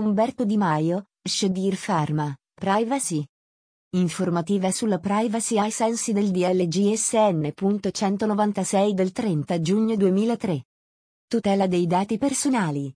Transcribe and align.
Umberto 0.00 0.44
Di 0.46 0.56
Maio, 0.56 1.10
Shadir 1.22 1.78
Pharma, 1.78 2.34
Privacy. 2.54 3.22
Informativa 3.96 4.70
sulla 4.70 4.98
privacy 4.98 5.58
ai 5.58 5.70
sensi 5.70 6.14
del 6.14 6.30
DLGSN.196 6.30 8.92
del 8.92 9.12
30 9.12 9.60
giugno 9.60 9.96
2003. 9.96 10.64
Tutela 11.28 11.66
dei 11.66 11.86
dati 11.86 12.16
personali. 12.16 12.90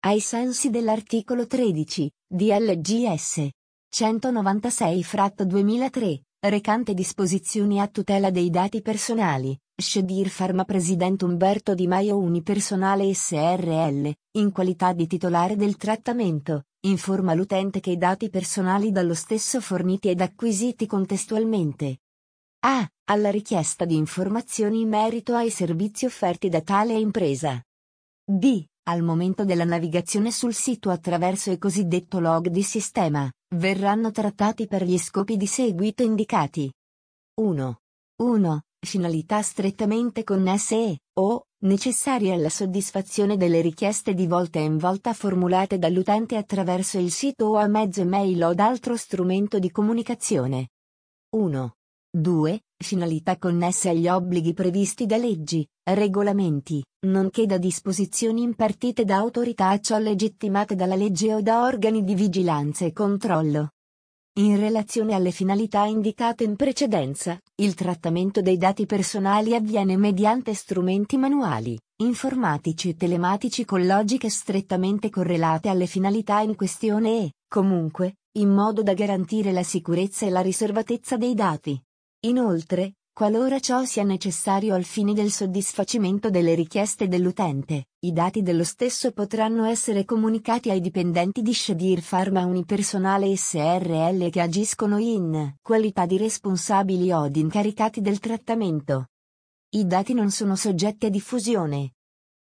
Ai 0.00 0.20
sensi 0.20 0.68
dell'articolo 0.68 1.46
13, 1.46 2.10
DLGS. 2.26 3.48
196-2003, 3.96 6.20
recante 6.48 6.94
disposizioni 6.94 7.80
a 7.80 7.88
tutela 7.88 8.30
dei 8.30 8.50
dati 8.50 8.82
personali, 8.82 9.58
Shadir 9.76 10.30
Pharma 10.30 10.64
Presidente 10.64 11.24
Umberto 11.24 11.74
Di 11.74 11.86
Maio 11.86 12.18
Unipersonale 12.18 13.12
SRL, 13.14 14.12
in 14.32 14.52
qualità 14.52 14.92
di 14.92 15.06
titolare 15.06 15.56
del 15.56 15.76
trattamento, 15.76 16.64
informa 16.86 17.34
l'utente 17.34 17.80
che 17.80 17.90
i 17.90 17.96
dati 17.96 18.28
personali 18.28 18.92
dallo 18.92 19.14
stesso 19.14 19.60
forniti 19.60 20.08
ed 20.08 20.20
acquisiti 20.20 20.86
contestualmente. 20.86 22.00
A. 22.66 22.86
Alla 23.06 23.30
richiesta 23.30 23.84
di 23.84 23.96
informazioni 23.96 24.80
in 24.80 24.88
merito 24.88 25.34
ai 25.34 25.50
servizi 25.50 26.06
offerti 26.06 26.48
da 26.48 26.60
tale 26.60 26.94
impresa. 26.94 27.62
B. 28.24 28.64
Al 28.86 29.02
momento 29.02 29.46
della 29.46 29.64
navigazione 29.64 30.30
sul 30.30 30.52
sito 30.52 30.90
attraverso 30.90 31.50
il 31.50 31.58
cosiddetto 31.58 32.20
log 32.20 32.48
di 32.48 32.62
sistema, 32.62 33.30
verranno 33.54 34.10
trattati 34.10 34.66
per 34.66 34.84
gli 34.84 34.98
scopi 34.98 35.36
di 35.36 35.46
seguito 35.46 36.02
indicati. 36.02 36.72
1. 37.40 37.78
1 38.22 38.62
finalità 38.84 39.42
strettamente 39.42 40.24
connesse 40.24 40.76
e, 40.76 40.98
o, 41.14 41.46
necessarie 41.64 42.32
alla 42.32 42.50
soddisfazione 42.50 43.36
delle 43.36 43.60
richieste 43.60 44.14
di 44.14 44.26
volta 44.26 44.58
in 44.58 44.76
volta 44.76 45.12
formulate 45.12 45.78
dall'utente 45.78 46.36
attraverso 46.36 46.98
il 46.98 47.10
sito 47.10 47.46
o 47.46 47.56
a 47.56 47.66
mezzo 47.66 48.02
email 48.02 48.44
o 48.44 48.54
d'altro 48.54 48.96
strumento 48.96 49.58
di 49.58 49.70
comunicazione. 49.70 50.68
1. 51.34 51.74
2. 52.16 52.60
Finalità 52.76 53.38
connesse 53.38 53.88
agli 53.88 54.06
obblighi 54.06 54.54
previsti 54.54 55.04
da 55.04 55.16
leggi, 55.16 55.66
regolamenti, 55.82 56.80
nonché 57.06 57.44
da 57.44 57.58
disposizioni 57.58 58.42
impartite 58.42 59.04
da 59.04 59.16
autorità 59.16 59.70
a 59.70 59.80
ciò 59.80 59.98
legittimate 59.98 60.76
dalla 60.76 60.94
legge 60.94 61.34
o 61.34 61.40
da 61.40 61.64
organi 61.64 62.04
di 62.04 62.14
vigilanza 62.14 62.84
e 62.84 62.92
controllo. 62.92 63.70
In 64.38 64.56
relazione 64.60 65.14
alle 65.14 65.32
finalità 65.32 65.86
indicate 65.86 66.44
in 66.44 66.54
precedenza, 66.54 67.36
il 67.56 67.74
trattamento 67.74 68.42
dei 68.42 68.58
dati 68.58 68.86
personali 68.86 69.56
avviene 69.56 69.96
mediante 69.96 70.54
strumenti 70.54 71.16
manuali, 71.16 71.76
informatici 71.96 72.90
e 72.90 72.94
telematici 72.94 73.64
con 73.64 73.84
logiche 73.84 74.30
strettamente 74.30 75.10
correlate 75.10 75.68
alle 75.68 75.86
finalità 75.86 76.40
in 76.40 76.54
questione 76.54 77.24
e, 77.24 77.32
comunque, 77.48 78.18
in 78.38 78.50
modo 78.50 78.84
da 78.84 78.94
garantire 78.94 79.50
la 79.50 79.64
sicurezza 79.64 80.26
e 80.26 80.30
la 80.30 80.42
riservatezza 80.42 81.16
dei 81.16 81.34
dati. 81.34 81.80
Inoltre, 82.24 82.94
Qualora 83.14 83.60
ciò 83.60 83.84
sia 83.84 84.02
necessario 84.02 84.74
al 84.74 84.82
fine 84.82 85.12
del 85.12 85.30
soddisfacimento 85.30 86.30
delle 86.30 86.56
richieste 86.56 87.06
dell'utente, 87.06 87.84
i 88.00 88.12
dati 88.12 88.42
dello 88.42 88.64
stesso 88.64 89.12
potranno 89.12 89.66
essere 89.66 90.04
comunicati 90.04 90.68
ai 90.68 90.80
dipendenti 90.80 91.40
di 91.40 91.54
Shadir 91.54 92.02
Pharma 92.04 92.44
Unipersonale 92.44 93.36
SRL 93.36 94.30
che 94.30 94.40
agiscono 94.40 94.98
in 94.98 95.54
qualità 95.62 96.06
di 96.06 96.16
responsabili 96.16 97.12
o 97.12 97.28
di 97.28 97.38
incaricati 97.38 98.00
del 98.00 98.18
trattamento. 98.18 99.10
I 99.76 99.86
dati 99.86 100.12
non 100.12 100.32
sono 100.32 100.56
soggetti 100.56 101.06
a 101.06 101.10
diffusione. 101.10 101.93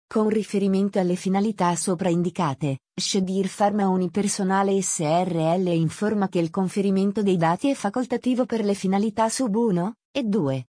Con 0.07 0.29
riferimento 0.29 0.99
alle 0.99 1.15
finalità 1.15 1.75
sopra 1.75 2.09
indicate, 2.09 2.79
Shadir 2.95 3.49
Pharma 3.53 3.87
Unipersonale 3.89 4.81
SRL 4.81 5.67
informa 5.67 6.29
che 6.29 6.39
il 6.39 6.51
conferimento 6.51 7.23
dei 7.23 7.37
dati 7.37 7.69
è 7.69 7.73
facoltativo 7.73 8.45
per 8.45 8.63
le 8.63 8.75
finalità 8.75 9.27
sub 9.29 9.55
1, 9.55 9.93
e 10.11 10.23
2. 10.23 10.67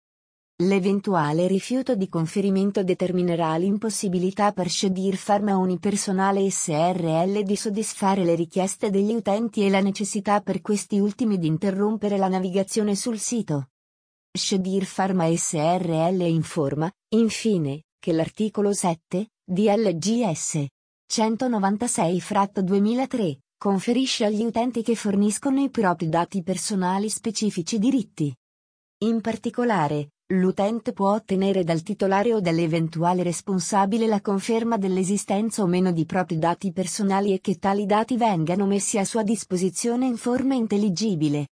L'eventuale 0.63 1.47
rifiuto 1.47 1.95
di 1.95 2.07
conferimento 2.07 2.83
determinerà 2.83 3.57
l'impossibilità 3.57 4.53
per 4.53 4.69
Shadir 4.69 5.19
Pharma 5.21 5.57
Unipersonale 5.57 6.49
SRL 6.49 7.41
di 7.41 7.55
soddisfare 7.55 8.23
le 8.23 8.35
richieste 8.35 8.91
degli 8.91 9.13
utenti 9.13 9.65
e 9.65 9.69
la 9.69 9.81
necessità 9.81 10.41
per 10.41 10.61
questi 10.61 10.99
ultimi 10.99 11.39
di 11.39 11.47
interrompere 11.47 12.17
la 12.17 12.27
navigazione 12.27 12.95
sul 12.95 13.17
sito. 13.17 13.69
Shadir 14.31 14.87
Pharma 14.93 15.25
SRL 15.35 16.21
informa, 16.21 16.89
infine, 17.15 17.81
che 18.03 18.11
l'articolo 18.11 18.73
7, 18.73 19.29
DLGS 19.45 20.65
196-2003, 21.11 23.37
conferisce 23.57 24.25
agli 24.25 24.43
utenti 24.43 24.81
che 24.81 24.95
forniscono 24.95 25.61
i 25.61 25.69
propri 25.69 26.09
dati 26.09 26.41
personali 26.43 27.09
specifici 27.09 27.77
diritti 27.77 28.33
in 29.03 29.19
particolare, 29.19 30.11
l'utente 30.27 30.93
può 30.93 31.11
ottenere 31.11 31.65
dal 31.65 31.83
titolare 31.83 32.33
o 32.33 32.39
dall'eventuale 32.39 33.21
responsabile 33.21 34.07
la 34.07 34.21
conferma 34.21 34.77
dell'esistenza 34.77 35.61
o 35.61 35.65
meno 35.65 35.91
di 35.91 36.05
propri 36.05 36.37
dati 36.37 36.71
personali 36.71 37.33
e 37.33 37.41
che 37.41 37.57
tali 37.57 37.85
dati 37.85 38.15
vengano 38.15 38.65
messi 38.65 38.97
a 38.97 39.03
sua 39.03 39.23
disposizione 39.23 40.05
in 40.05 40.15
forma 40.15 40.53
intelligibile. 40.53 41.47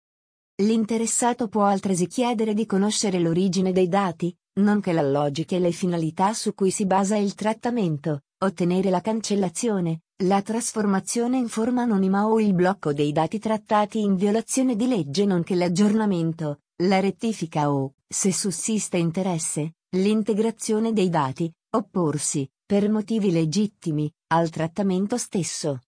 L'interessato 0.63 1.49
può 1.49 1.65
altresì 1.65 2.07
chiedere 2.07 2.55
di 2.55 2.67
conoscere 2.67 3.19
l'origine 3.19 3.73
dei 3.73 3.89
dati, 3.89 4.33
nonché 4.61 4.93
la 4.93 5.03
logica 5.03 5.57
e 5.57 5.59
le 5.59 5.73
finalità 5.73 6.33
su 6.33 6.55
cui 6.55 6.71
si 6.71 6.87
basa 6.87 7.17
il 7.17 7.35
trattamento, 7.35 8.23
ottenere 8.39 8.91
la 8.91 9.01
cancellazione, 9.01 10.03
la 10.25 10.43
trasformazione 10.43 11.39
in 11.39 11.49
forma 11.49 11.83
anonima 11.83 12.27
o 12.27 12.41
il 12.41 12.55
blocco 12.55 12.93
dei 12.93 13.13
dati 13.13 13.39
trattati 13.39 14.01
in 14.01 14.17
violazione 14.17 14.77
di 14.77 14.87
legge 14.87 15.25
nonché 15.25 15.55
l'aggiornamento, 15.55 16.61
la 16.83 17.01
rettifica 17.01 17.71
o, 17.71 17.95
se 18.07 18.33
sussiste 18.33 18.97
interesse, 18.97 19.75
l'integrazione 19.97 20.93
dei 20.93 21.09
dati, 21.09 21.53
opporsi, 21.71 22.49
per 22.65 22.89
motivi 22.89 23.31
legittimi, 23.31 24.13
al 24.29 24.49
trattamento 24.51 25.17
stesso. 25.17 25.81